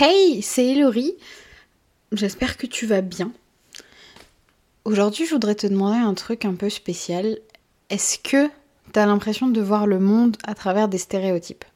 [0.00, 1.14] Hey, c'est Elori.
[2.12, 3.30] J'espère que tu vas bien.
[4.86, 7.38] Aujourd'hui, je voudrais te demander un truc un peu spécial.
[7.90, 8.48] Est-ce que
[8.94, 11.66] tu as l'impression de voir le monde à travers des stéréotypes?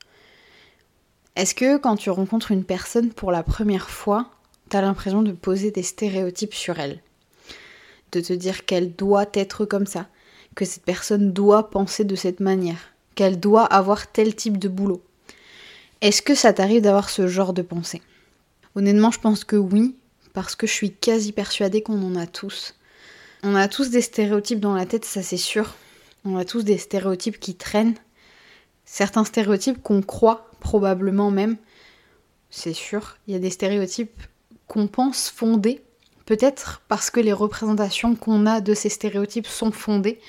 [1.36, 4.30] Est-ce que quand tu rencontres une personne pour la première fois,
[4.70, 7.02] tu as l'impression de poser des stéréotypes sur elle?
[8.12, 10.06] De te dire qu'elle doit être comme ça,
[10.54, 15.02] que cette personne doit penser de cette manière, qu'elle doit avoir tel type de boulot?
[16.02, 18.02] Est-ce que ça t'arrive d'avoir ce genre de pensée?
[18.76, 19.96] Honnêtement, je pense que oui,
[20.34, 22.74] parce que je suis quasi persuadée qu'on en a tous.
[23.42, 25.74] On a tous des stéréotypes dans la tête, ça c'est sûr.
[26.26, 27.94] On a tous des stéréotypes qui traînent.
[28.84, 31.56] Certains stéréotypes qu'on croit, probablement même.
[32.50, 33.16] C'est sûr.
[33.26, 34.20] Il y a des stéréotypes
[34.66, 35.82] qu'on pense fondés.
[36.26, 40.20] Peut-être parce que les représentations qu'on a de ces stéréotypes sont fondées.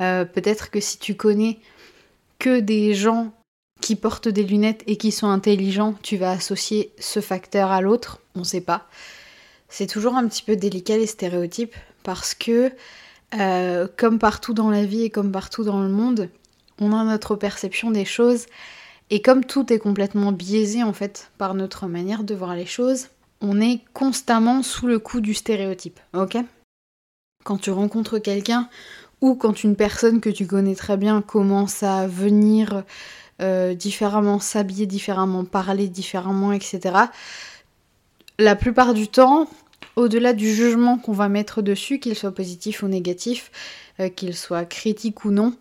[0.00, 1.60] Euh, peut-être que si tu connais
[2.40, 3.32] que des gens
[3.82, 8.20] qui portent des lunettes et qui sont intelligents, tu vas associer ce facteur à l'autre,
[8.34, 8.88] on sait pas.
[9.68, 12.72] C'est toujours un petit peu délicat les stéréotypes parce que,
[13.38, 16.30] euh, comme partout dans la vie et comme partout dans le monde,
[16.78, 18.46] on a notre perception des choses
[19.10, 23.08] et comme tout est complètement biaisé en fait par notre manière de voir les choses,
[23.40, 26.38] on est constamment sous le coup du stéréotype, ok?
[27.44, 28.68] Quand tu rencontres quelqu'un
[29.20, 32.84] ou quand une personne que tu connais très bien commence à venir
[33.42, 36.80] euh, différemment s'habiller, différemment parler, différemment, etc.
[38.38, 39.48] La plupart du temps,
[39.96, 43.50] au-delà du jugement qu'on va mettre dessus, qu'il soit positif ou négatif,
[44.00, 45.54] euh, qu'il soit critique ou non,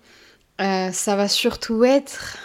[0.61, 2.37] euh, ça va surtout être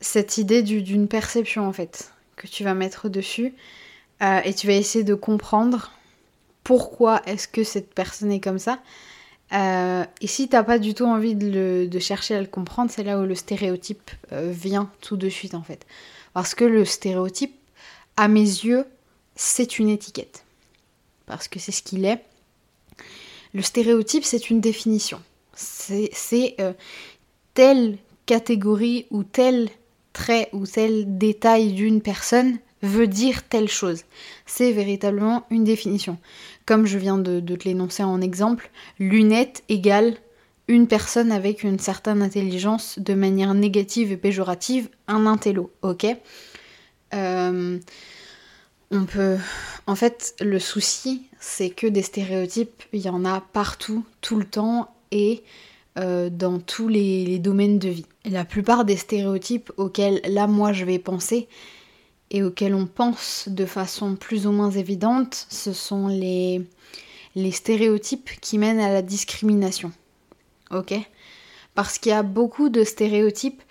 [0.00, 3.54] cette idée d'une perception en fait que tu vas mettre dessus
[4.44, 5.92] et tu vas essayer de comprendre
[6.62, 8.78] pourquoi est-ce que cette personne est comme ça
[9.54, 13.20] euh, et si t'as pas du tout envie de, chercher à le comprendre, c'est là
[13.20, 15.86] où le stéréotype euh, vient tout de suite en fait.
[16.32, 17.54] Parce que le stéréotype,
[18.16, 18.84] à mes yeux,
[19.36, 20.44] c'est une étiquette.
[21.26, 22.22] Parce que c'est ce qu'il est.
[23.54, 25.22] Le stéréotype, c'est une définition.
[25.54, 26.72] C'est euh,
[27.54, 29.68] telle catégorie ou tel
[30.12, 34.04] trait ou tel détail d'une personne veut dire telle chose.
[34.46, 36.18] C'est véritablement une définition.
[36.66, 40.16] Comme je viens de, te l'énoncer en exemple, lunette égale
[40.68, 46.06] une personne avec une certaine intelligence de manière négative et péjorative, un intello, ok?
[47.12, 47.78] Euh,
[48.90, 49.36] On peut...
[49.86, 54.46] En fait, le souci, c'est que des stéréotypes, il y en a partout, tout le
[54.46, 55.42] temps, et
[55.96, 58.06] euh, dans tous les, domaines de vie.
[58.24, 61.46] La plupart des stéréotypes auxquels là, moi, je vais penser,
[62.34, 66.66] et auxquels on pense de façon plus ou moins évidente, ce sont les,
[67.36, 69.92] les stéréotypes qui mènent à la discrimination.
[70.72, 70.94] Ok?
[71.76, 73.62] Parce qu'il y a beaucoup de stéréotypes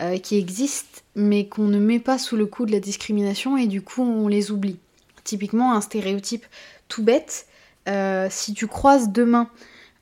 [0.00, 3.68] euh, qui existent, mais qu'on ne met pas sous le coup de la discrimination et
[3.68, 4.80] du coup on les oublie.
[5.22, 6.44] Typiquement un stéréotype
[6.88, 7.46] tout bête,
[7.88, 9.48] euh, si tu croises demain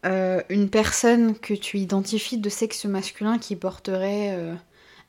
[0.06, 4.38] euh, une personne que tu identifies de sexe masculin qui porterait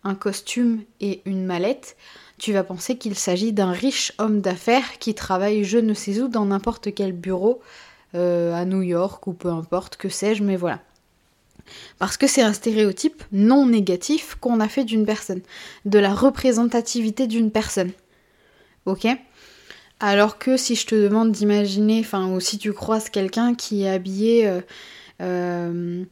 [0.04, 1.96] un costume et une mallette,
[2.38, 6.28] tu vas penser qu'il s'agit d'un riche homme d'affaires qui travaille je ne sais où
[6.28, 7.62] dans n'importe quel bureau
[8.16, 10.80] euh, à New York ou peu importe, que sais-je, mais voilà.
[12.00, 15.42] Parce que c'est un stéréotype non négatif qu'on a fait d'une personne,
[15.86, 17.92] de la représentativité d'une personne.
[18.86, 19.08] Ok?
[20.00, 23.90] Alors que si je te demande d'imaginer, enfin, ou si tu croises quelqu'un qui est
[23.90, 24.62] habillé, euh,
[25.22, 26.04] euh,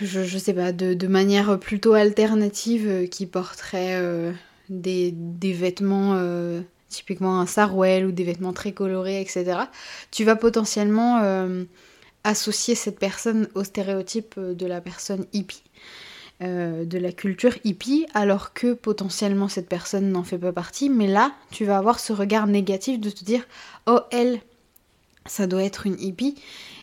[0.00, 4.32] je, je, sais pas, de, de manière plutôt alternative, qui porterait
[4.68, 9.60] des, vêtements, euh, typiquement un sarouel ou des vêtements très colorés, etc.,
[10.10, 11.64] tu vas potentiellement euh,
[12.24, 15.62] associer cette personne au stéréotype euh, de la personne hippie.
[16.40, 21.32] de la culture hippie, alors que potentiellement cette personne n'en fait pas partie, mais là,
[21.50, 23.44] tu vas avoir ce regard négatif de te dire
[23.86, 24.40] Oh, elle,
[25.26, 26.36] ça doit être une hippie.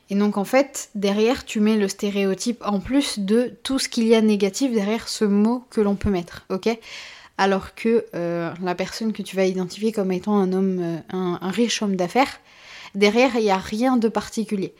[0.09, 4.07] Et donc en fait, derrière, tu mets le stéréotype en plus de tout ce qu'il
[4.07, 6.77] y a négatif derrière ce mot que l'on peut mettre, ok?
[7.37, 11.49] Alors que euh, la personne que tu vas identifier comme étant un homme, euh, un,
[11.49, 12.39] riche homme d'affaires,
[12.93, 14.73] derrière il n'y a rien de particulier.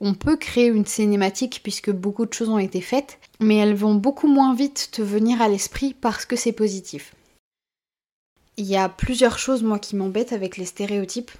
[0.00, 3.94] On peut créer une cinématique puisque beaucoup de choses ont été faites, mais elles vont
[3.94, 7.14] beaucoup moins vite te venir à l'esprit parce que c'est positif.
[8.58, 11.30] Il y a plusieurs choses moi qui m'embêtent avec les stéréotypes.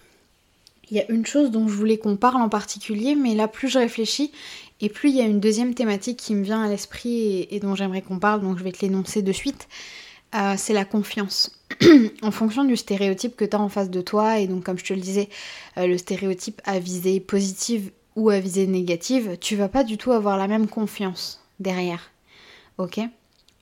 [0.91, 3.69] Il y a une chose dont je voulais qu'on parle en particulier, mais là plus
[3.69, 4.33] je réfléchis,
[4.81, 7.75] et plus il y a une deuxième thématique qui me vient à l'esprit et dont
[7.75, 9.69] j'aimerais qu'on parle, donc je vais te l'énoncer de suite.
[10.37, 11.51] Euh, c'est la confiance.
[12.23, 14.85] en fonction du stéréotype que tu as en face de toi, et donc comme je
[14.85, 15.29] te le disais,
[15.79, 20.13] euh, le stéréotype à visée positive ou à visée négative, tu vas pas du tout
[20.13, 22.11] avoir la même confiance derrière.
[22.79, 23.01] Ok?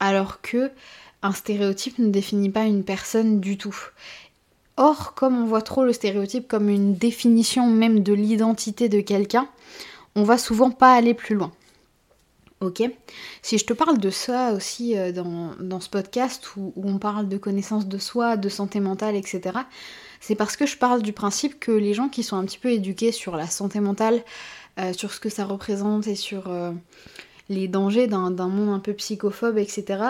[0.00, 0.70] Alors que
[1.22, 3.76] un stéréotype ne définit pas une personne du tout.
[4.76, 9.48] Or, comme on voit trop le stéréotype comme une définition même de l'identité de quelqu'un,
[10.16, 11.52] on va souvent pas aller plus loin.
[12.60, 12.82] Ok
[13.42, 17.36] Si je te parle de ça aussi euh, dans, ce podcast où, on parle de
[17.36, 19.58] connaissance de soi, de santé mentale, etc.,
[20.20, 22.70] c'est parce que je parle du principe que les gens qui sont un petit peu
[22.70, 24.24] éduqués sur la santé mentale,
[24.78, 26.72] euh, sur ce que ça représente et sur euh,
[27.50, 30.02] les dangers d'un monde un peu psychophobe, etc.,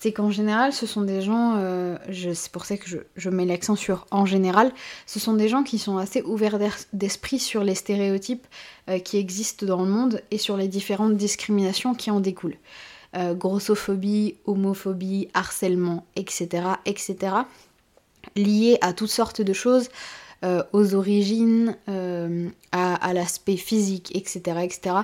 [0.00, 3.76] c'est qu'en général, ce sont des gens, euh, c'est pour ça que je, mets l'accent
[3.76, 4.72] sur en général,
[5.06, 6.58] ce sont des gens qui sont assez ouverts
[6.94, 8.46] d'esprit sur les stéréotypes
[8.88, 12.56] euh, qui existent dans le monde et sur les différentes discriminations qui en découlent.
[13.14, 16.48] Euh, grossophobie, homophobie, harcèlement, etc.,
[16.86, 17.34] etc.,
[18.36, 19.88] liés à toutes sortes de choses,
[20.72, 21.76] aux origines,
[22.72, 24.94] à, à l'aspect physique, etc., etc.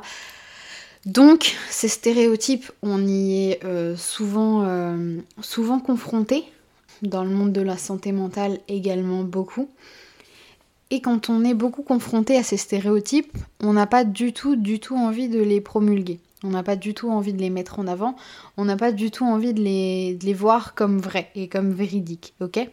[1.06, 5.20] Donc, ces stéréotypes, on y est euh, souvent, euh,
[5.84, 6.44] confronté,
[7.02, 9.70] dans le monde de la santé mentale également beaucoup.
[10.90, 14.80] Et quand on est beaucoup confronté à ces stéréotypes, on n'a pas du tout, du
[14.80, 16.18] tout envie de les promulguer.
[16.42, 18.16] On n'a pas du tout envie de les mettre en avant.
[18.56, 21.72] On n'a pas du tout envie de les, de les voir comme vrais et comme
[21.72, 22.68] véridiques, ok?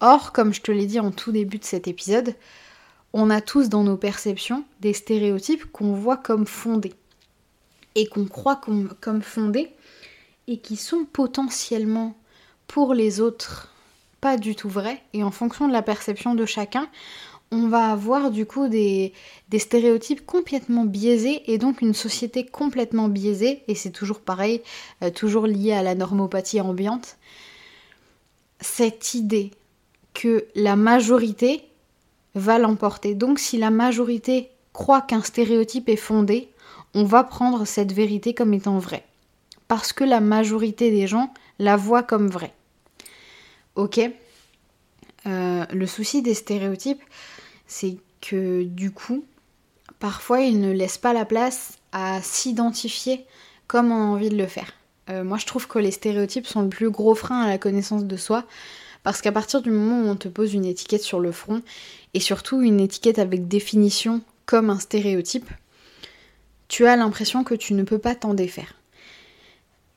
[0.00, 2.34] Or, comme je te l'ai dit en tout début de cet épisode,
[3.12, 6.94] on a tous dans nos perceptions des stéréotypes qu'on voit comme fondés
[7.94, 9.70] et qu'on croit comme, comme fondés
[10.48, 12.16] et qui sont potentiellement
[12.66, 13.68] pour les autres
[14.20, 16.88] pas du tout vrais et en fonction de la perception de chacun
[17.52, 19.12] on va avoir du coup des,
[19.58, 24.62] stéréotypes complètement biaisés et donc une société complètement biaisée et c'est toujours pareil,
[25.02, 27.16] euh, toujours lié à la normopathie ambiante.
[28.60, 29.50] Cette idée
[30.14, 31.64] que la majorité
[32.34, 33.14] va l'emporter.
[33.14, 36.48] Donc si la majorité croit qu'un stéréotype est fondé,
[36.94, 39.04] on va prendre cette vérité comme étant vraie.
[39.68, 42.54] Parce que la majorité des gens la voient comme vraie.
[43.76, 44.00] Ok
[45.26, 47.02] euh, Le souci des stéréotypes,
[47.66, 49.24] c'est que du coup,
[49.98, 53.24] parfois ils ne laissent pas la place à s'identifier
[53.66, 54.72] comme on a envie de le faire.
[55.10, 58.04] Euh, moi je trouve que les stéréotypes sont le plus gros frein à la connaissance
[58.04, 58.44] de soi.
[59.02, 61.62] Parce qu'à partir du moment où on te pose une étiquette sur le front,
[62.12, 65.48] et surtout une étiquette avec définition comme un stéréotype,
[66.70, 68.76] tu as l'impression que tu ne peux pas t'en défaire.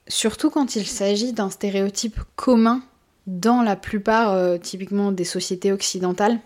[0.07, 2.81] Surtout quand il s'agit d'un stéréotype commun
[3.27, 6.39] dans la plupart euh, typiquement des sociétés occidentales.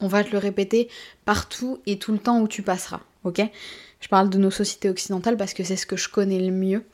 [0.00, 0.88] On va te le répéter
[1.24, 3.40] partout et tout le temps où tu passeras, ok?
[4.00, 6.84] Je parle de nos sociétés occidentales parce que c'est ce que je connais le mieux.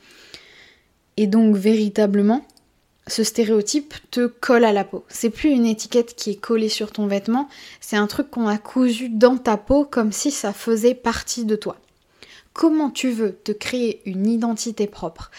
[1.17, 2.47] Et donc véritablement,
[3.07, 5.03] ce stéréotype te colle à la peau.
[5.09, 7.49] C'est plus une étiquette qui est collée sur ton vêtement,
[7.81, 11.57] c'est un truc qu'on a cousu dans ta peau comme si ça faisait partie de
[11.57, 11.77] toi
[12.55, 15.29] comment tu veux te créer une identité propre,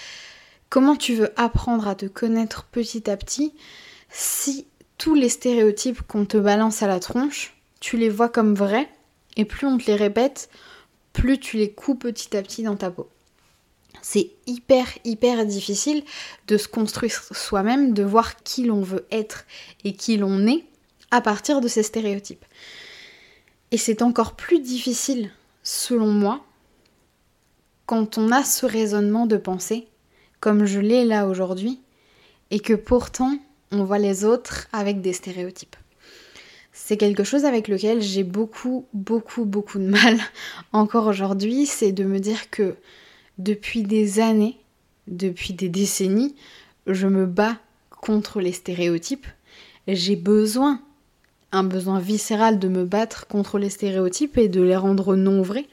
[0.68, 3.54] comment tu veux apprendre à te connaître petit à petit
[4.10, 4.66] si
[4.98, 8.88] tous les stéréotypes qu'on te balance à la tronche, tu les vois comme vrais
[9.36, 10.50] et plus on te les répète,
[11.14, 13.08] plus tu les coupes petit à petit dans ta peau.
[14.02, 16.04] C'est hyper hyper difficile
[16.48, 19.46] de se construire soi-même, de voir qui l'on veut être
[19.84, 20.66] et qui l'on est
[21.10, 22.44] à partir de ces stéréotypes.
[23.70, 25.30] Et c'est encore plus difficile,
[25.62, 26.45] selon moi,
[27.86, 29.88] quand on a ce raisonnement de pensée,
[30.40, 31.80] comme je l'ai là aujourd'hui,
[32.50, 33.38] et que pourtant
[33.72, 35.76] on voit les autres avec des stéréotypes.
[36.72, 40.18] C'est quelque chose avec lequel j'ai beaucoup, beaucoup, beaucoup de mal
[40.72, 42.76] encore aujourd'hui, c'est de me dire que
[43.38, 44.58] depuis des années,
[45.06, 46.34] depuis des décennies,
[46.86, 47.56] je me bats
[47.90, 49.26] contre les stéréotypes.
[49.88, 50.80] J'ai besoin,
[51.52, 55.66] un besoin viscéral de me battre contre les stéréotypes et de les rendre non vrais,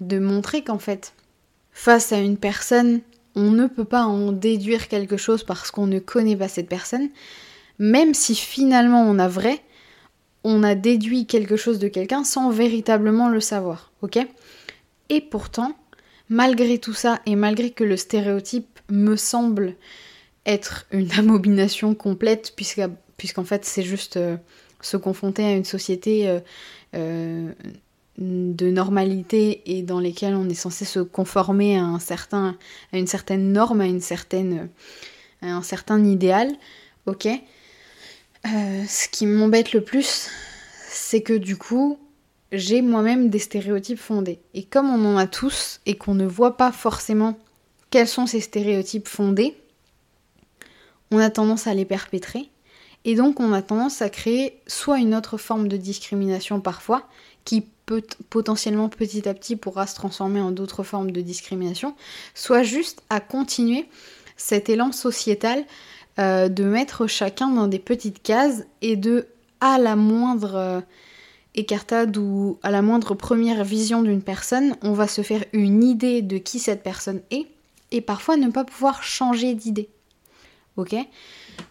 [0.00, 1.12] de montrer qu'en fait,
[1.78, 3.02] face à une personne,
[3.36, 7.08] on ne peut pas en déduire quelque chose parce qu'on ne connaît pas cette personne,
[7.78, 9.60] même si finalement on a vrai,
[10.42, 14.18] on a déduit quelque chose de quelqu'un sans véritablement le savoir, ok?
[15.08, 15.72] Et pourtant,
[16.28, 19.76] malgré tout ça, et malgré que le stéréotype me semble
[20.46, 24.36] être une abomination complète, puisqu'en fait c'est juste euh,
[24.80, 26.40] se confronter à une société euh,
[26.96, 27.52] euh,
[28.18, 32.56] de normalité et dans lesquelles on est censé se conformer à, un certain,
[32.92, 34.68] à une certaine norme, à, une certaine,
[35.40, 36.52] un certain idéal,
[37.06, 40.28] ok euh, Ce qui m'embête le plus,
[40.88, 41.98] c'est que du coup,
[42.50, 44.40] j'ai moi-même des stéréotypes fondés.
[44.52, 47.38] Et comme on en a tous et qu'on ne voit pas forcément
[47.90, 49.56] quels sont ces stéréotypes fondés,
[51.12, 52.50] on a tendance à les perpétrer.
[53.04, 57.08] Et donc on a tendance à créer soit une autre forme de discrimination parfois,
[57.44, 57.68] qui
[58.30, 61.94] potentiellement petit à petit pourra se transformer en d'autres formes de discrimination,
[62.34, 63.86] soit juste à continuer
[64.36, 65.64] cet élan sociétal
[66.18, 69.26] euh, de mettre chacun dans des petites cases et de
[69.60, 70.80] à la moindre euh,
[71.54, 76.22] écartade ou à la moindre première vision d'une personne, on va se faire une idée
[76.22, 77.46] de qui cette personne est
[77.90, 79.88] et parfois ne pas pouvoir changer d'idée.
[80.76, 80.94] Ok?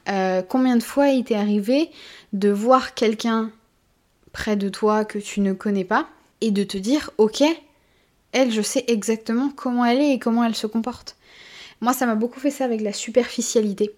[0.09, 1.89] Euh, Combien de fois il t'est arrivé
[2.33, 3.51] de voir quelqu'un
[4.37, 6.07] près de toi que tu ne connais pas
[6.41, 7.41] et de te dire ok,
[8.33, 11.15] elle, je sais exactement comment elle est et comment elle se comporte.
[11.81, 13.95] Moi, ça m'a beaucoup fait ça avec la superficialité.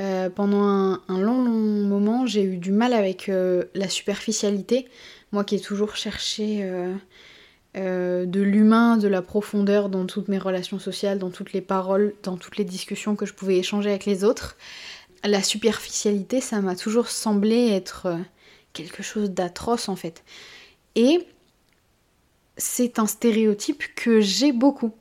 [0.00, 4.86] Euh, pendant un, long, moment, j'ai eu du mal avec euh, la superficialité.
[5.32, 10.78] Moi qui ai toujours cherché euh, de l'humain, de la profondeur dans toutes mes relations
[10.78, 14.24] sociales, dans toutes les paroles, dans toutes les discussions que je pouvais échanger avec les
[14.24, 14.58] autres.
[15.24, 18.08] La superficialité, ça m'a toujours semblé être
[18.74, 20.22] quelque chose d'atroce en fait.
[20.94, 21.26] Et
[22.58, 24.92] c'est un stéréotype que j'ai beaucoup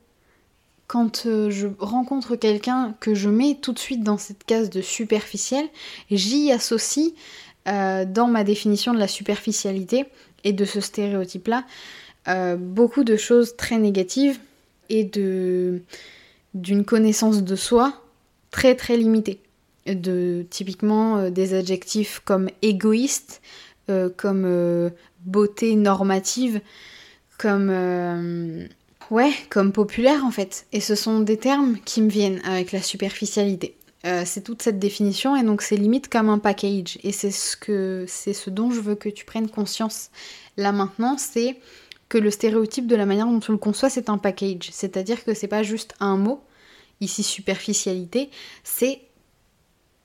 [0.94, 4.82] quand euh, je rencontre quelqu'un que je mets tout de suite dans cette case de
[4.82, 5.66] superficiel,
[6.12, 7.14] j'y associe
[7.68, 10.06] euh, dans ma définition de la superficialité
[10.44, 11.64] et de ce stéréotype-là
[12.28, 14.40] euh, beaucoup de choses très négatives
[14.90, 18.00] et d'une connaissance de soi
[18.52, 19.40] très très limitée.
[19.86, 23.42] De typiquement des adjectifs comme égoïste,
[24.16, 24.92] comme
[25.26, 26.62] beauté normative,
[27.38, 27.70] comme
[29.12, 30.66] Ouais, comme populaire en fait.
[30.72, 33.76] Et ce sont des termes qui me viennent avec la superficialité.
[34.06, 36.98] Euh, c'est toute cette définition et donc c'est limite comme un package.
[37.04, 40.10] Et c'est ce que c'est ce dont je veux que tu prennes conscience
[40.58, 41.60] là maintenant, c'est
[42.10, 44.70] que le stéréotype de la manière dont tu le conçois, c'est un package.
[44.72, 46.42] C'est-à-dire que c'est pas juste un mot,
[47.00, 48.30] ici superficialité,
[48.64, 49.00] c'est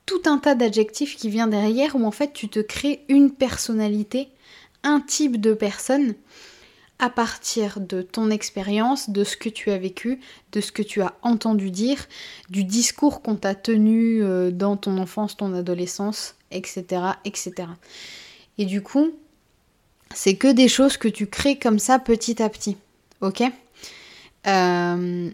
[0.08, 4.28] tout un tas d'adjectifs qui vient derrière où en fait tu te crées une personnalité,
[4.82, 6.14] un type de personne
[6.98, 10.18] à partir de ton expérience, de ce que tu as vécu,
[10.52, 12.08] de ce que tu as entendu dire,
[12.48, 16.84] du discours qu'on t'a tenu euh, dans ton enfance, ton adolescence, etc.,
[17.26, 17.52] etc.
[18.56, 19.12] Et du coup,
[20.14, 22.78] c'est que des choses que tu crées comme ça petit à petit,
[23.20, 23.42] ok?
[24.46, 25.30] Euh,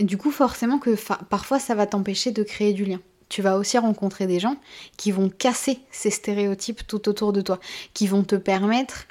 [0.00, 0.96] Du coup, forcément que
[1.30, 3.00] parfois ça va t'empêcher de créer du lien.
[3.28, 4.56] Tu vas aussi rencontrer des gens
[4.96, 7.58] qui vont casser ces stéréotypes tout autour de toi,
[7.94, 9.06] qui vont te permettre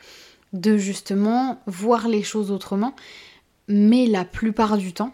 [0.53, 2.95] de justement voir les choses autrement.
[3.67, 5.11] Mais la plupart du temps,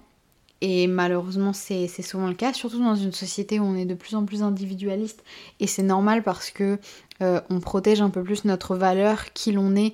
[0.61, 4.15] et malheureusement c'est souvent le cas, surtout dans une société où on est de plus
[4.15, 5.23] en plus individualiste,
[5.59, 6.77] et c'est normal parce que
[7.21, 9.93] euh, on protège un peu plus notre valeur, qui l'on est,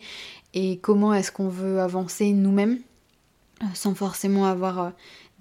[0.54, 2.80] et comment est-ce qu'on veut avancer nous-mêmes,
[3.63, 4.89] euh, sans forcément avoir euh,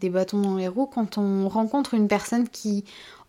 [0.01, 0.87] des bâtons dans les roues.
[0.87, 2.85] Quand on rencontre une personne qui,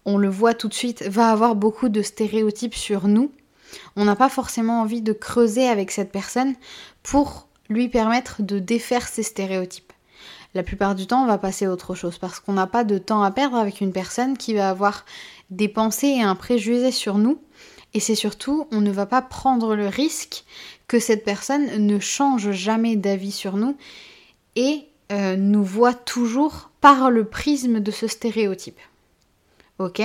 [0.05, 3.31] on le voit tout de suite, va avoir beaucoup de stéréotypes sur nous,
[3.95, 6.55] on n'a pas forcément envie de creuser avec cette personne
[7.03, 9.93] pour lui permettre de défaire ses stéréotypes.
[10.55, 12.97] La plupart du temps, on va passer à autre chose parce qu'on n'a pas de
[12.97, 15.05] temps à perdre avec une personne qui va avoir
[15.51, 17.39] des pensées et un préjugé sur nous.
[17.93, 20.43] Et c'est surtout, on ne va pas prendre le risque
[20.87, 23.77] que cette personne ne change jamais d'avis sur nous
[24.55, 28.79] et euh, nous voit toujours par le prisme de ce stéréotype.
[29.79, 30.01] Ok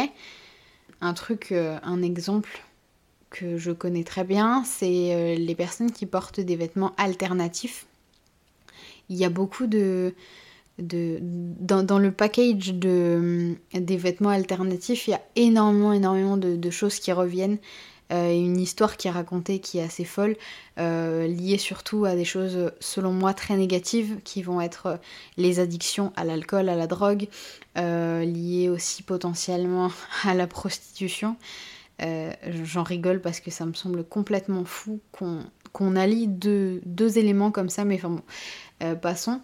[1.00, 2.62] Un truc, euh, un exemple
[3.30, 7.86] que je connais très bien, c'est euh, les personnes qui portent des vêtements alternatifs.
[9.08, 10.14] Il y a beaucoup de...
[10.78, 17.10] dans, le package de, des vêtements alternatifs, il y a énormément, énormément de, choses qui
[17.10, 17.58] reviennent.
[18.12, 20.36] Euh, une histoire qui est racontée qui est assez folle,
[20.78, 24.98] euh, liée surtout à des choses, selon moi, très négatives, qui vont être
[25.36, 27.28] les addictions à l'alcool, à la drogue,
[27.76, 29.90] liées aussi potentiellement
[30.24, 31.36] à la prostitution.
[32.02, 32.32] Euh,
[32.64, 36.80] j'en rigole parce que ça me semble complètement fou qu'on allie deux,
[37.18, 38.22] éléments comme ça, mais enfin bon,
[38.82, 39.40] euh, passons.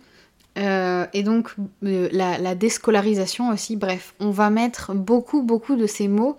[0.59, 6.37] Euh, et donc la, déscolarisation aussi, bref, on va mettre beaucoup, beaucoup de ces mots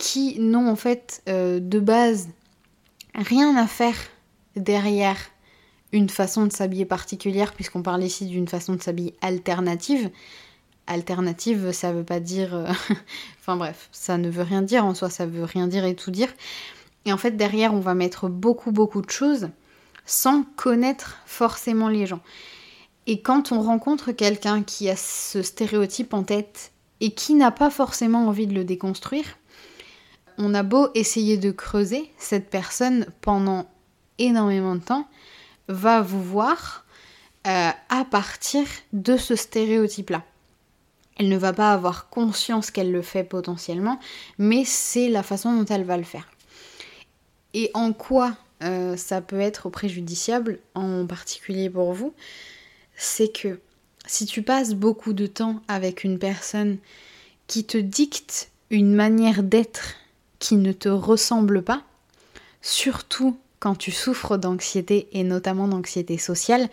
[0.00, 2.30] qui n'ont en fait de base
[3.14, 3.96] rien à faire
[4.56, 5.16] derrière
[5.92, 10.10] une façon de s'habiller particulière, puisqu'on parle ici d'une façon de s'habiller alternative
[10.90, 12.54] alternative, ça veut pas dire.
[12.54, 12.66] Euh,
[13.40, 16.10] enfin bref, ça ne veut rien dire en soi, ça veut rien dire et tout
[16.10, 16.28] dire.
[17.06, 19.48] Et en fait, derrière, on va mettre beaucoup, beaucoup de choses
[20.04, 22.20] sans connaître forcément les gens.
[23.06, 27.70] Et quand on rencontre quelqu'un qui a ce stéréotype en tête et qui n'a pas
[27.70, 29.38] forcément envie de le déconstruire,
[30.40, 33.68] on a beau essayer de creuser, cette personne pendant
[34.18, 35.06] énormément de temps
[35.68, 36.86] va vous voir
[37.46, 40.24] euh, à partir de ce stéréotype-là.
[41.18, 44.00] Elle ne va pas avoir conscience qu'elle le fait potentiellement,
[44.38, 46.26] mais c'est la façon dont elle va le faire.
[47.52, 52.14] Et en quoi euh, ça peut être préjudiciable, en particulier pour vous,
[52.96, 53.60] c'est que
[54.06, 56.78] si tu passes beaucoup de temps avec une personne
[57.46, 59.96] qui te dicte une manière d'être
[60.40, 61.84] qui ne te ressemble pas,
[62.62, 66.68] surtout quand tu souffres d'anxiété et notamment d'anxiété sociale,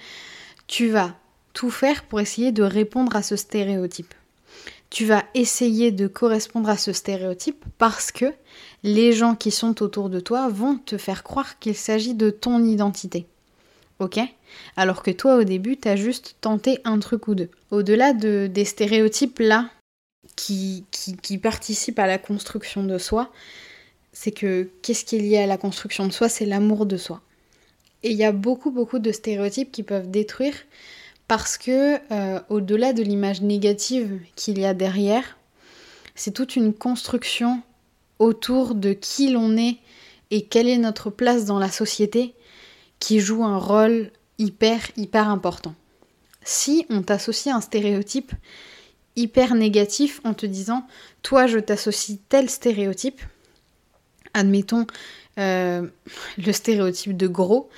[0.65, 1.13] tu vas
[1.53, 4.13] tout faire pour essayer de répondre à ce stéréotype.
[4.89, 8.33] Tu vas essayer de correspondre à ce stéréotype parce que
[8.83, 12.63] les gens qui sont autour de toi vont te faire croire qu'il s'agit de ton
[12.63, 13.27] identité.
[13.99, 14.19] Ok?
[14.77, 17.49] Alors que toi, au début, t'as juste tenté un truc ou deux.
[17.71, 19.69] Au-delà de, des stéréotypes là
[20.37, 20.85] qui,
[21.41, 23.31] participent à la construction de soi,
[24.13, 27.21] c'est que qu'est-ce qui est lié à la construction de soi C'est l'amour de soi.
[28.03, 30.53] Et il y a beaucoup, beaucoup de stéréotypes qui peuvent détruire
[31.27, 35.37] parce que, euh, au-delà de l'image négative qu'il y a derrière,
[36.15, 37.61] c'est toute une construction
[38.19, 39.77] autour de qui l'on est
[40.31, 42.33] et quelle est notre place dans la société
[42.99, 45.75] qui joue un rôle hyper, hyper important.
[46.43, 48.31] Si on t'associe un stéréotype
[49.17, 50.87] hyper négatif en te disant
[51.23, 53.21] toi je t'associe tel stéréotype,
[54.33, 54.87] admettons
[55.39, 55.85] euh,
[56.37, 57.69] le stéréotype de gros,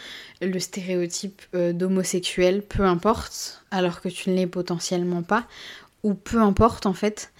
[0.41, 5.45] le stéréotype euh, d'homosexuel, peu importe, alors que tu ne l'es potentiellement pas,
[6.03, 7.31] ou peu importe en fait,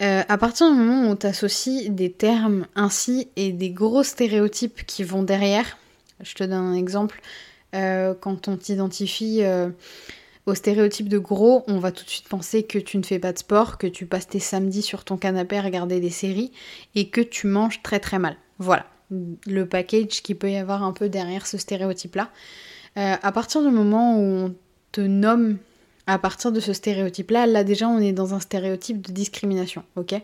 [0.00, 4.86] euh, à partir du moment où on t'associe des termes ainsi et des gros stéréotypes
[4.86, 5.76] qui vont derrière,
[6.22, 7.20] je te donne un exemple,
[7.72, 9.42] quand on t'identifie
[10.48, 13.32] au stéréotype de gros, on va tout de suite penser que tu ne fais pas
[13.32, 16.52] de sport, que tu passes tes samedis sur ton canapé à regarder des séries
[16.94, 18.36] et que tu manges très très mal.
[18.58, 22.30] Voilà le package qui peut y avoir un peu derrière ce stéréotype-là.
[22.96, 24.54] Euh, à partir du moment où on
[24.92, 25.58] te nomme
[26.06, 30.14] à partir de ce stéréotype-là, là déjà on est dans un stéréotype de discrimination, ok?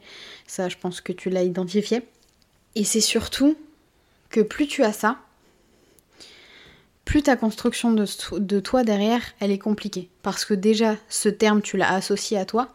[0.47, 2.03] Ça je pense que tu l'as identifié.
[2.75, 3.57] Et c'est surtout
[4.31, 5.19] que plus tu as ça,
[7.05, 10.09] plus ta construction de, toi derrière, elle est compliquée.
[10.23, 12.71] Parce que déjà, ce terme, tu l'as associé à toi,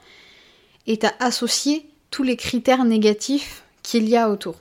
[0.88, 4.56] et tu as associé tous les critères négatifs qu'il y a autour.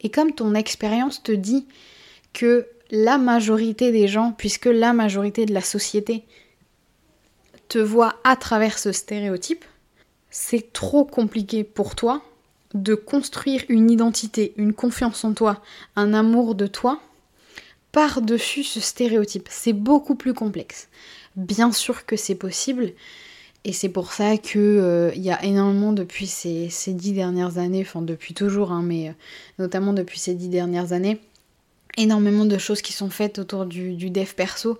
[0.00, 1.66] Et comme ton expérience te dit
[2.32, 6.24] que la majorité des gens, puisque la majorité de la société
[7.68, 9.64] te voit à travers ce stéréotype,
[10.30, 12.22] c'est trop compliqué pour toi
[12.74, 15.62] de construire une identité, une confiance en toi,
[15.96, 17.00] un amour de toi
[17.94, 19.48] par-dessus ce stéréotype.
[19.50, 20.88] C'est beaucoup plus complexe.
[21.36, 22.92] Bien sûr que c'est possible,
[23.64, 28.02] et c'est pour ça que euh, y a énormément depuis ces, dix dernières années, enfin
[28.02, 29.12] depuis toujours, hein, mais euh,
[29.58, 31.18] notamment depuis ces dix dernières années,
[31.96, 34.78] énormément de choses qui sont faites autour du, du dev perso.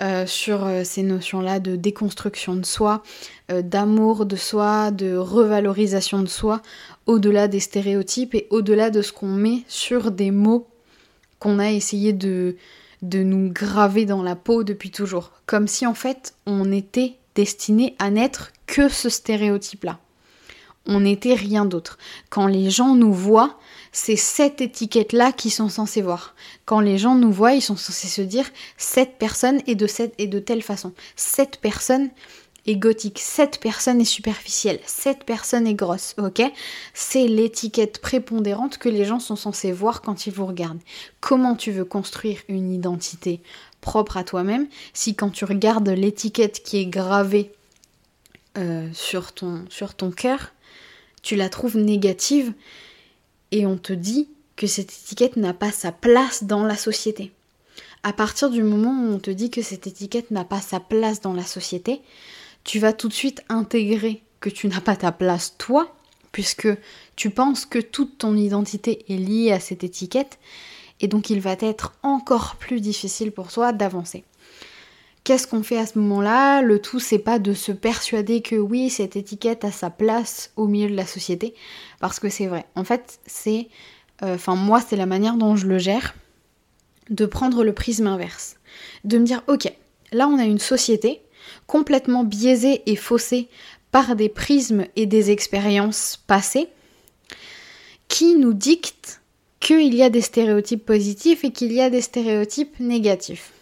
[0.00, 3.02] Euh, sur ces notions-là de déconstruction de soi,
[3.48, 6.62] d'amour de soi, de revalorisation de soi,
[7.06, 10.68] au-delà des stéréotypes et au-delà de ce qu'on met sur des mots
[11.38, 12.56] qu'on a essayé de,
[13.02, 15.32] de nous graver dans la peau depuis toujours.
[15.46, 19.98] Comme si en fait on était destiné à n'être que ce stéréotype-là.
[20.86, 21.98] On n'était rien d'autre.
[22.30, 23.58] Quand les gens nous voient,
[23.92, 26.34] c'est cette étiquette-là qu'ils sont censés voir.
[26.64, 28.46] Quand les gens nous voient, ils sont censés se dire
[28.78, 30.92] cette personne est de cette et de telle façon.
[31.14, 32.08] Cette personne
[32.76, 36.42] gothique, cette personne est superficielle, cette personne est grosse, ok?
[36.94, 40.82] C'est l'étiquette prépondérante que les gens sont censés voir quand ils vous regardent.
[41.20, 43.40] Comment tu veux construire une identité
[43.80, 47.52] propre à toi-même si quand tu regardes l'étiquette qui est gravée
[48.56, 50.52] euh, sur ton, sur ton cœur,
[51.22, 52.52] tu la trouves négative
[53.50, 57.32] et on te dit que cette étiquette n'a pas sa place dans la société?
[58.02, 61.20] À partir du moment où on te dit que cette étiquette n'a pas sa place
[61.20, 62.00] dans la société,
[62.64, 65.94] tu vas tout de suite intégrer que tu n'as pas ta place toi,
[66.32, 66.68] puisque
[67.16, 70.38] tu penses que toute ton identité est liée à cette étiquette,
[71.00, 74.24] et donc il va être encore plus difficile pour toi d'avancer.
[75.24, 76.62] Qu'est-ce qu'on fait à ce moment-là?
[76.62, 80.66] Le tout, c'est pas de se persuader que oui, cette étiquette a sa place au
[80.66, 81.54] milieu de la société,
[82.00, 82.64] parce que c'est vrai.
[82.76, 83.68] En fait, c'est,
[84.22, 86.14] euh, enfin moi, c'est la manière dont je le gère,
[87.10, 88.56] de prendre le prisme inverse,
[89.04, 89.72] de me dire, ok,
[90.12, 91.20] là on a une société
[91.68, 93.48] complètement biaisée et faussée
[93.92, 96.68] par des prismes et des expériences passées,
[98.08, 99.20] qui nous dictent
[99.60, 103.52] qu'il y a des stéréotypes positifs et qu'il y a des stéréotypes négatifs.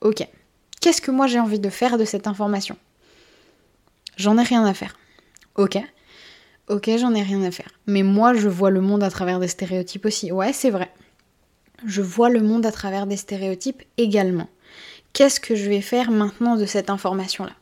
[0.00, 0.26] Ok.
[0.80, 2.76] Qu'est-ce que moi j'ai envie de faire de cette information?
[4.16, 4.96] J'en ai rien à faire.
[5.56, 5.78] Ok.
[6.68, 7.70] Ok, j'en ai rien à faire.
[7.86, 10.32] Mais moi, je vois le monde à travers des stéréotypes aussi.
[10.32, 10.90] Ouais, c'est vrai.
[11.84, 14.48] Je vois le monde à travers des stéréotypes également.
[15.16, 17.54] Qu'est-ce que je vais faire maintenant de cette information-là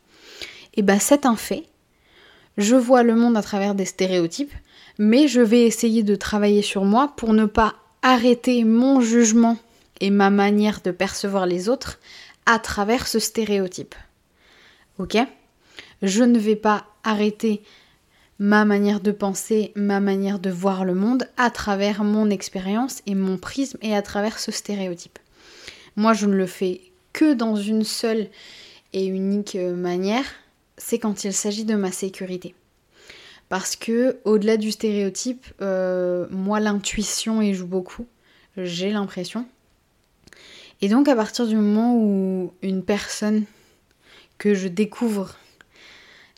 [0.75, 1.63] Eh bien, c'est un fait.
[2.59, 4.53] Je vois le monde à travers des stéréotypes,
[4.99, 9.57] mais je vais essayer de travailler sur moi pour ne pas arrêter mon jugement
[10.01, 12.01] et ma manière de percevoir les autres
[12.45, 13.95] à travers ce stéréotype.
[14.99, 15.17] Ok?
[16.03, 17.63] Je ne vais pas arrêter
[18.41, 23.15] ma manière de penser, ma manière de voir le monde à travers mon expérience et
[23.15, 25.21] mon prisme et à travers ce stéréotype.
[25.95, 26.81] Moi, je ne le fais
[27.15, 28.29] que dans une seule
[28.93, 30.27] et unique manière,
[30.77, 32.55] c'est quand il s'agit de ma sécurité.
[33.49, 38.07] Parce que au-delà du stéréotype, euh, moi l'intuition y joue beaucoup,
[38.59, 39.47] j'ai l'impression.
[40.83, 43.45] Et donc à partir du moment où une personne
[44.37, 45.37] que je découvre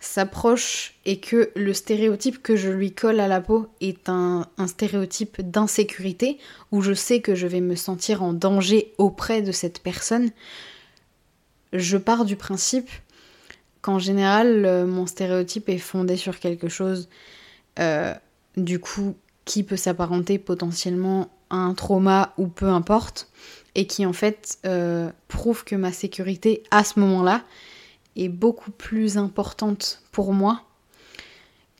[0.06, 5.40] s'approche et que le stéréotype que je lui colle à la peau est un, stéréotype
[5.40, 6.38] d'insécurité,
[6.72, 10.30] où je sais que je vais me sentir en danger auprès de cette personne,
[11.72, 12.88] je pars du principe
[13.82, 17.08] qu'en général, euh, mon stéréotype est fondé sur quelque chose,
[17.78, 18.14] euh,
[18.56, 23.28] du coup, qui peut s'apparenter potentiellement à un trauma ou peu importe,
[23.74, 27.44] et qui en fait euh, prouve que ma sécurité à ce moment-là
[28.16, 30.62] est beaucoup plus importante pour moi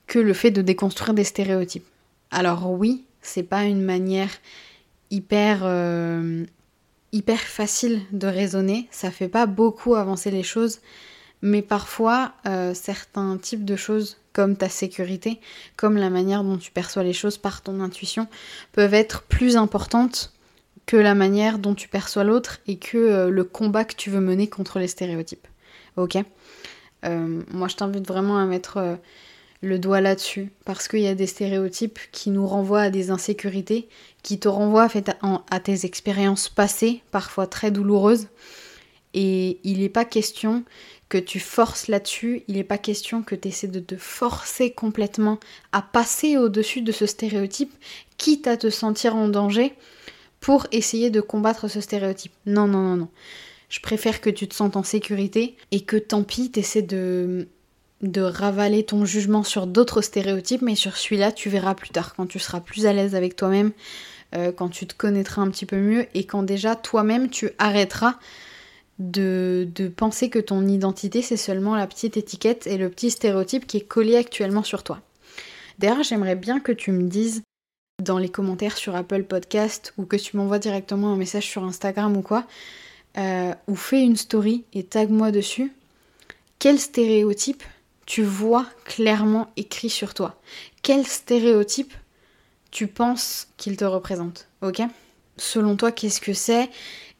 [0.07, 1.87] que le fait de déconstruire des stéréotypes.
[2.31, 4.31] Alors oui, c'est pas une manière
[5.11, 5.64] hyper
[7.12, 10.81] hyper facile de raisonner, ça fait pas beaucoup avancer les choses,
[11.42, 15.40] mais parfois euh, certains types de choses comme ta sécurité,
[15.77, 18.29] comme la manière dont tu perçois les choses par ton intuition,
[18.72, 20.33] peuvent être plus importantes
[20.85, 24.20] que la manière dont tu perçois l'autre et que euh, le combat que tu veux
[24.20, 25.49] mener contre les stéréotypes.
[25.96, 26.16] Ok
[27.04, 28.98] euh, Moi je t'invite vraiment à mettre
[29.62, 33.88] le doigt là-dessus, parce qu'il y a des stéréotypes qui nous renvoient à des insécurités,
[34.22, 34.88] qui te renvoient
[35.50, 38.28] à, tes expériences passées, parfois très douloureuses.
[39.14, 40.64] Et il n'est pas question
[41.09, 45.38] que tu forces là-dessus, il n'est pas question que tu essaies de te forcer complètement
[45.72, 47.72] à passer au-dessus de ce stéréotype,
[48.18, 49.74] quitte à te sentir en danger
[50.40, 52.32] pour essayer de combattre ce stéréotype.
[52.44, 53.09] Non, non, non, non.
[53.68, 57.48] Je préfère que tu te sentes en sécurité et que tant pis, tu essaies de,
[58.02, 62.26] de ravaler ton jugement sur d'autres stéréotypes, mais sur celui-là, tu verras plus tard, quand
[62.26, 63.72] tu seras plus à l'aise avec toi-même,
[64.35, 68.18] euh, quand tu te connaîtras un petit peu mieux, et quand déjà toi-même, tu arrêteras
[68.98, 73.66] de, de penser que ton identité, c'est seulement la petite étiquette et le petit stéréotype
[73.66, 75.00] qui est collé actuellement sur toi.
[75.79, 77.42] D'ailleurs, j'aimerais bien que tu me dises
[78.02, 82.16] dans les commentaires sur Apple Podcast ou que tu m'envoies directement un message sur Instagram
[82.16, 82.46] ou quoi,
[83.18, 85.72] euh, ou fais une story et tag moi dessus.
[86.59, 87.62] Quel stéréotype
[88.07, 90.40] tu vois clairement écrit sur toi?
[90.83, 91.92] Quel stéréotype
[92.70, 94.83] tu penses qu'il te représente, ok?
[95.38, 96.70] Selon toi, qu'est-ce que c'est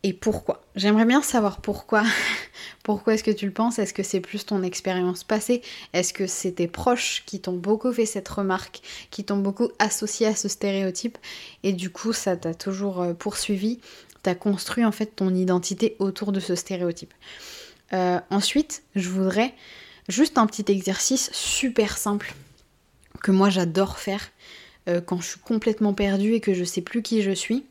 [0.02, 0.62] et pourquoi?
[0.76, 2.04] J'aimerais bien savoir pourquoi.
[2.85, 3.80] pourquoi est-ce que tu le penses?
[3.80, 5.62] Est-ce que c'est plus ton expérience passée?
[5.92, 10.28] Est-ce que c'est tes proches qui t'ont beaucoup fait cette remarque, qui t'ont beaucoup associé
[10.28, 11.18] à ce stéréotype?
[11.64, 13.14] Et du coup ça t'a toujours euh,
[14.34, 17.14] construit en fait ton identité autour de ce stéréotype.
[17.92, 19.54] Euh, ensuite, je voudrais
[20.08, 22.34] Juste un petit exercice super simple
[23.22, 24.30] que moi j'adore faire
[24.88, 27.64] euh, quand je suis complètement perdue et que je sais plus qui je suis.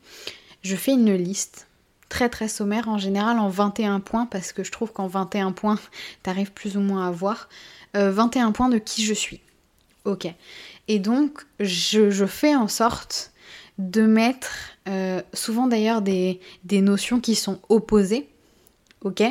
[0.62, 1.68] Je fais une liste
[2.10, 5.80] très très sommaire, en général en 21 points, parce que je trouve qu'en 21 points,
[6.24, 7.48] t'arrives plus ou moins à voir.
[7.94, 9.40] 21 euh, points de qui je suis.
[10.04, 10.28] Ok.
[10.90, 13.32] Et donc, je, fais en sorte
[13.78, 16.40] de mettre, euh, souvent d'ailleurs, des,
[16.72, 18.28] notions qui sont opposées.
[19.02, 19.24] Ok?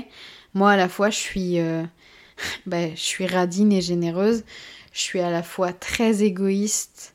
[0.54, 1.56] Moi, à la fois, je suis
[2.66, 4.44] je suis radine et généreuse.
[4.92, 7.14] Je suis à la fois très égoïste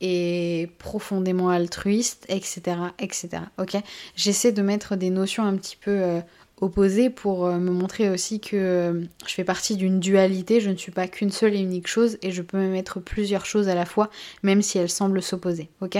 [0.00, 2.76] et profondément altruiste, etc.
[2.98, 3.28] etc.
[3.58, 3.76] Ok?
[4.16, 6.20] J'essaie de mettre des notions un petit peu euh,
[6.60, 10.76] opposées pour euh, me montrer aussi que euh, je fais partie d'une dualité, je ne
[10.76, 13.74] suis pas qu'une seule et unique chose et je peux me mettre plusieurs choses à
[13.74, 14.08] la fois,
[14.42, 15.68] même si elles semblent s'opposer.
[15.80, 15.98] Ok?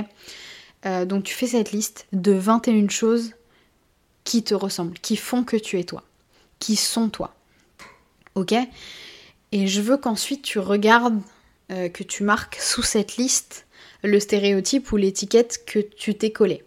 [0.84, 3.34] Donc tu fais cette liste de 21 choses
[4.24, 6.04] qui te ressemblent, qui font que tu es toi,
[6.58, 7.34] qui sont toi.
[8.34, 8.54] Ok?
[9.52, 11.20] Et je veux qu'ensuite tu regardes,
[11.70, 13.66] euh, que tu marques sous cette liste
[14.02, 16.64] le stéréotype ou l'étiquette que tu t'es collé,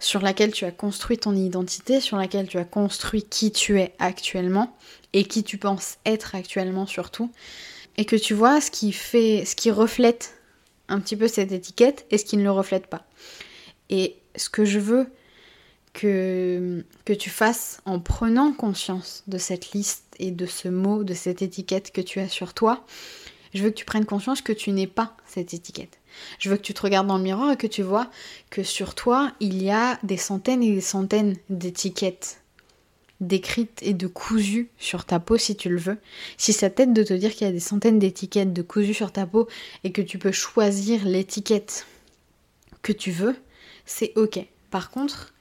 [0.00, 3.94] sur laquelle tu as construit ton identité, sur laquelle tu as construit qui tu es
[3.98, 4.76] actuellement
[5.12, 7.30] et qui tu penses être actuellement surtout,
[7.98, 10.34] et que tu vois ce qui fait, ce qui reflète
[11.00, 13.06] petit peu cette étiquette et ce qui ne le reflète pas?
[13.90, 15.06] Et ce que je veux
[15.92, 16.84] que
[17.18, 21.92] tu fasses en prenant conscience de cette liste et de ce mot, de cette étiquette
[21.92, 22.84] que tu as sur toi,
[23.52, 25.98] je veux que tu prennes conscience que tu n'es pas cette étiquette.
[26.38, 28.10] Je veux que tu te regardes dans le miroir et que tu vois
[28.50, 32.41] que sur toi, il y a des centaines et des centaines d'étiquettes
[33.22, 35.98] décrites et de cousues sur ta peau si tu le veux.
[36.36, 39.12] Si ça t'aide de te dire qu'il y a des centaines d'étiquettes de cousues sur
[39.12, 39.48] ta peau
[39.84, 41.86] et que tu peux choisir l'étiquette
[42.82, 43.36] que tu veux,
[43.86, 44.44] c'est ok.
[44.70, 45.32] Par contre,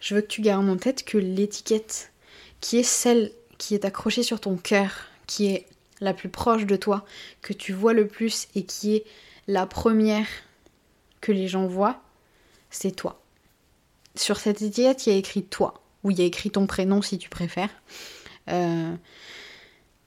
[0.00, 2.12] je veux que tu gardes en tête que l'étiquette
[2.60, 5.66] qui est celle qui est accrochée sur ton cœur, qui est
[6.00, 7.04] la plus proche de toi,
[7.42, 9.04] que tu vois le plus et qui est
[9.46, 10.26] la première
[11.20, 12.00] que les gens voient,
[12.70, 13.20] c'est toi.
[14.14, 17.02] Sur cette étiquette, il y a écrit toi, ou il y a écrit ton prénom
[17.02, 17.70] si tu préfères.
[18.48, 18.94] Euh,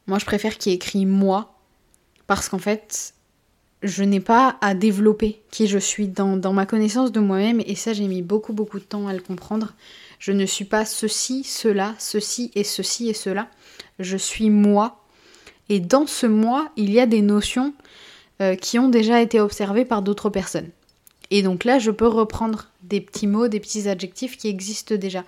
[0.08, 1.58] moi, je préfère qu'il y ait écrit moi,
[2.27, 3.13] parce qu'en fait,
[3.84, 7.75] je n'ai pas à développer qui je suis dans, dans ma connaissance de moi-même, et
[7.75, 9.73] ça, j'ai mis beaucoup, beaucoup de temps à le comprendre.
[10.19, 13.47] Je ne suis pas ceci, cela, ceci et ceci et cela.
[13.99, 15.04] Je suis moi.
[15.69, 17.73] Et dans ce moi, il y a des notions
[18.41, 20.69] euh, qui ont déjà été observées par d'autres personnes.
[21.32, 25.23] Et donc là, je peux reprendre des petits mots, des petits adjectifs qui existent déjà.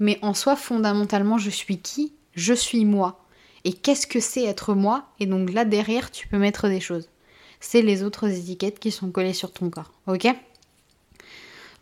[0.00, 2.12] Mais en soi, fondamentalement, je suis qui?
[2.34, 3.24] Je suis moi.
[3.64, 5.04] Et qu'est-ce que c'est être moi?
[5.20, 7.08] Et donc là, derrière, tu peux mettre des choses.
[7.60, 9.92] C'est les autres étiquettes qui sont collées sur ton corps.
[10.06, 10.26] Ok?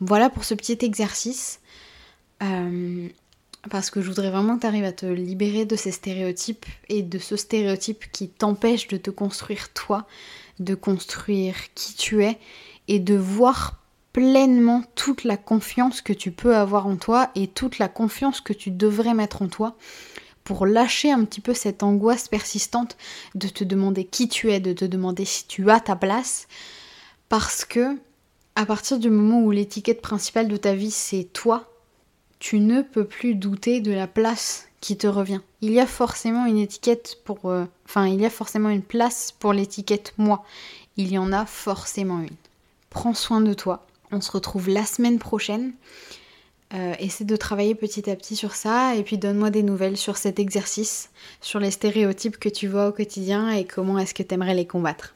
[0.00, 1.60] Voilà pour ce petit exercice.
[2.42, 3.08] Euh,
[3.70, 7.02] parce que je voudrais vraiment que tu arrives à te libérer de ces stéréotypes et
[7.02, 10.06] de ce stéréotype qui t'empêche de te construire toi,
[10.58, 12.38] de construire qui tu es
[12.86, 13.77] et de voir
[14.12, 18.52] pleinement toute la confiance que tu peux avoir en toi et toute la confiance que
[18.52, 19.76] tu devrais mettre en toi
[20.44, 22.96] pour lâcher un petit peu cette angoisse persistante
[23.34, 26.48] de te demander qui tu es, de te demander si tu as ta place
[27.28, 27.96] parce que
[28.56, 31.70] à partir du moment où l'étiquette principale de ta vie c'est toi,
[32.38, 35.40] tu ne peux plus douter de la place qui te revient.
[35.60, 37.50] Il y a forcément une étiquette pour...
[37.50, 40.44] Euh, enfin, il y a forcément une place pour l'étiquette moi.
[40.96, 42.36] Il y en a forcément une.
[42.90, 43.84] Prends soin de toi.
[44.12, 45.72] On se retrouve la semaine prochaine.
[46.74, 50.18] Euh, essaie de travailler petit à petit sur ça et puis donne-moi des nouvelles sur
[50.18, 51.08] cet exercice,
[51.40, 54.66] sur les stéréotypes que tu vois au quotidien et comment est-ce que tu aimerais les
[54.66, 55.06] combattre.